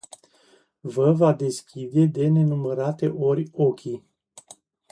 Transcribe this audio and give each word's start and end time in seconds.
Vă 0.79 1.11
va 1.11 1.33
deschide 1.33 2.05
de 2.05 2.27
nenumărate 2.27 3.07
ori 3.07 3.49
ochii. 3.53 4.03